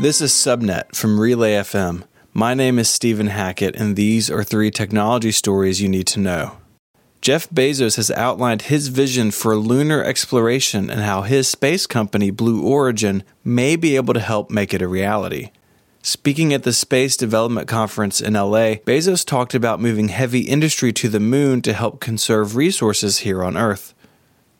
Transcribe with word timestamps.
This 0.00 0.22
is 0.22 0.32
Subnet 0.32 0.96
from 0.96 1.20
Relay 1.20 1.56
FM. 1.56 2.04
My 2.32 2.54
name 2.54 2.78
is 2.78 2.88
Stephen 2.88 3.26
Hackett, 3.26 3.76
and 3.76 3.96
these 3.96 4.30
are 4.30 4.42
three 4.42 4.70
technology 4.70 5.30
stories 5.30 5.82
you 5.82 5.90
need 5.90 6.06
to 6.06 6.20
know. 6.20 6.56
Jeff 7.20 7.46
Bezos 7.50 7.96
has 7.96 8.10
outlined 8.12 8.62
his 8.62 8.88
vision 8.88 9.30
for 9.30 9.56
lunar 9.56 10.02
exploration 10.02 10.88
and 10.88 11.02
how 11.02 11.20
his 11.20 11.48
space 11.48 11.86
company, 11.86 12.30
Blue 12.30 12.64
Origin, 12.64 13.24
may 13.44 13.76
be 13.76 13.94
able 13.96 14.14
to 14.14 14.20
help 14.20 14.50
make 14.50 14.72
it 14.72 14.80
a 14.80 14.88
reality. 14.88 15.50
Speaking 16.00 16.54
at 16.54 16.62
the 16.62 16.72
Space 16.72 17.14
Development 17.14 17.68
Conference 17.68 18.22
in 18.22 18.32
LA, 18.32 18.76
Bezos 18.86 19.22
talked 19.22 19.54
about 19.54 19.82
moving 19.82 20.08
heavy 20.08 20.48
industry 20.48 20.94
to 20.94 21.10
the 21.10 21.20
moon 21.20 21.60
to 21.60 21.74
help 21.74 22.00
conserve 22.00 22.56
resources 22.56 23.18
here 23.18 23.44
on 23.44 23.54
Earth. 23.54 23.92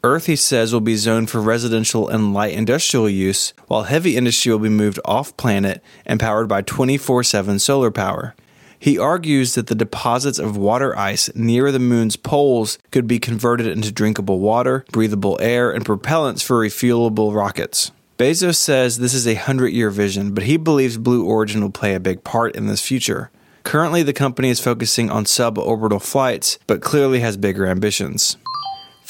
Earth, 0.02 0.26
he 0.26 0.36
says, 0.36 0.72
will 0.72 0.80
be 0.80 0.96
zoned 0.96 1.28
for 1.28 1.42
residential 1.42 2.08
and 2.08 2.32
light 2.32 2.54
industrial 2.54 3.08
use, 3.08 3.52
while 3.66 3.82
heavy 3.82 4.16
industry 4.16 4.50
will 4.50 4.58
be 4.58 4.70
moved 4.70 4.98
off 5.04 5.36
planet 5.36 5.82
and 6.06 6.18
powered 6.18 6.48
by 6.48 6.62
24 6.62 7.22
7 7.22 7.58
solar 7.58 7.90
power. 7.90 8.34
He 8.78 8.98
argues 8.98 9.54
that 9.56 9.66
the 9.66 9.74
deposits 9.74 10.38
of 10.38 10.56
water 10.56 10.96
ice 10.96 11.28
near 11.34 11.70
the 11.70 11.78
moon's 11.78 12.16
poles 12.16 12.78
could 12.90 13.06
be 13.06 13.18
converted 13.18 13.66
into 13.66 13.92
drinkable 13.92 14.38
water, 14.38 14.86
breathable 14.90 15.38
air, 15.38 15.70
and 15.70 15.84
propellants 15.84 16.42
for 16.42 16.64
refuelable 16.64 17.34
rockets. 17.34 17.92
Bezos 18.16 18.56
says 18.56 18.98
this 18.98 19.12
is 19.12 19.26
a 19.26 19.34
100 19.34 19.68
year 19.68 19.90
vision, 19.90 20.32
but 20.32 20.44
he 20.44 20.56
believes 20.56 20.96
Blue 20.96 21.26
Origin 21.26 21.60
will 21.60 21.70
play 21.70 21.94
a 21.94 22.00
big 22.00 22.24
part 22.24 22.56
in 22.56 22.68
this 22.68 22.80
future. 22.80 23.30
Currently, 23.64 24.02
the 24.02 24.14
company 24.14 24.48
is 24.48 24.60
focusing 24.60 25.10
on 25.10 25.26
suborbital 25.26 26.00
flights, 26.00 26.58
but 26.66 26.80
clearly 26.80 27.20
has 27.20 27.36
bigger 27.36 27.66
ambitions. 27.66 28.38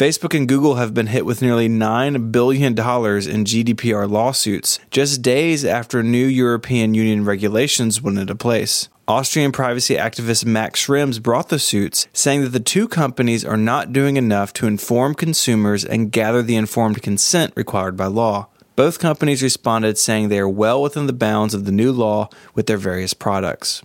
Facebook 0.00 0.34
and 0.34 0.48
Google 0.48 0.77
have 0.77 0.95
been 0.95 1.09
hit 1.09 1.27
with 1.27 1.42
nearly 1.42 1.68
$9 1.68 2.32
billion 2.32 2.68
in 2.68 2.74
GDPR 2.74 4.10
lawsuits 4.10 4.78
just 4.90 5.20
days 5.20 5.62
after 5.62 6.02
new 6.02 6.24
European 6.24 6.95
Union 6.95 7.23
regulations 7.26 8.00
went 8.00 8.18
into 8.18 8.34
place. 8.34 8.88
Austrian 9.06 9.52
privacy 9.52 9.96
activist 9.96 10.46
Max 10.46 10.87
Schrems 10.87 11.23
brought 11.23 11.51
the 11.51 11.59
suits, 11.59 12.09
saying 12.15 12.40
that 12.40 12.48
the 12.48 12.60
two 12.60 12.88
companies 12.88 13.45
are 13.45 13.59
not 13.59 13.93
doing 13.93 14.16
enough 14.16 14.54
to 14.54 14.66
inform 14.66 15.15
consumers 15.15 15.84
and 15.84 16.10
gather 16.10 16.40
the 16.40 16.56
informed 16.56 17.02
consent 17.02 17.52
required 17.54 17.95
by 17.95 18.06
law. 18.06 18.48
Both 18.76 19.01
companies 19.01 19.43
responded 19.43 19.98
saying 19.98 20.30
they 20.30 20.38
are 20.38 20.48
well 20.48 20.80
within 20.80 21.09
the 21.09 21.12
bounds 21.12 21.52
of 21.52 21.66
the 21.66 21.73
new 21.73 21.93
law 21.93 22.30
with 22.54 22.66
their 22.66 22.78
various 22.78 23.12
products. 23.12 23.82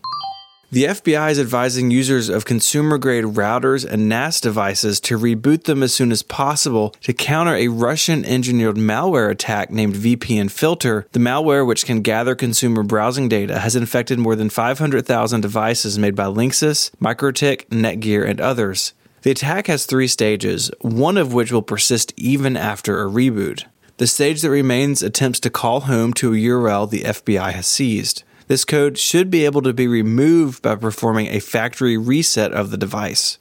The 0.72 0.86
FBI 0.86 1.30
is 1.30 1.40
advising 1.40 1.92
users 1.92 2.28
of 2.28 2.44
consumer 2.44 2.98
grade 2.98 3.24
routers 3.24 3.86
and 3.86 4.10
NAS 4.10 4.42
devices 4.42 5.00
to 5.02 5.18
reboot 5.18 5.66
them 5.66 5.84
as 5.84 5.94
soon 5.94 6.12
as 6.12 6.24
possible 6.24 6.96
to 7.02 7.14
counter 7.14 7.56
a 7.56 7.68
Russian 7.68 8.26
engineered 8.26 8.76
malware 8.76 9.30
attack 9.30 9.70
named 9.70 9.94
VPN 9.94 10.50
Filter. 10.50 11.06
The 11.12 11.20
malware, 11.20 11.66
which 11.66 11.86
can 11.86 12.02
gather 12.02 12.34
consumer 12.34 12.82
browsing 12.82 13.30
data, 13.30 13.60
has 13.60 13.76
infected 13.76 14.18
more 14.18 14.36
than 14.36 14.50
500,000 14.50 15.42
devices 15.42 16.00
made 16.00 16.16
by 16.16 16.26
Linksys, 16.26 16.90
MikroTik, 17.00 17.68
Netgear, 17.68 18.28
and 18.28 18.42
others. 18.42 18.94
The 19.22 19.32
attack 19.32 19.68
has 19.68 19.86
three 19.86 20.08
stages, 20.08 20.72
one 20.82 21.18
of 21.18 21.32
which 21.32 21.52
will 21.52 21.62
persist 21.62 22.12
even 22.18 22.58
after 22.58 23.02
a 23.02 23.10
reboot. 23.10 23.66
The 23.98 24.08
stage 24.08 24.42
that 24.42 24.50
remains 24.50 25.04
attempts 25.04 25.40
to 25.42 25.52
call 25.52 25.82
home 25.82 26.12
to 26.16 26.34
a 26.34 26.38
URL 26.38 26.90
the 26.90 27.04
FBI 27.04 27.52
has 27.54 27.68
seized. 27.68 28.24
This 28.48 28.64
code 28.64 28.98
should 29.00 29.32
be 29.32 29.46
able 29.46 29.64
to 29.64 29.74
be 29.74 29.88
removed 29.88 30.62
by 30.62 30.76
performing 30.76 31.28
a 31.28 31.40
factory 31.40 31.98
reset 31.98 32.52
of 32.52 32.70
the 32.70 32.78
device. 32.78 33.40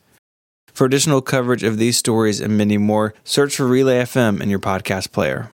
For 0.73 0.87
additional 0.87 1.21
coverage 1.21 1.63
of 1.63 1.77
these 1.77 1.99
stories 1.99 2.41
and 2.41 2.57
many 2.57 2.79
more, 2.79 3.15
search 3.23 3.57
for 3.57 3.67
Relay 3.67 3.99
FM 3.99 4.41
in 4.41 4.49
your 4.49 4.59
podcast 4.59 5.13
player. 5.13 5.53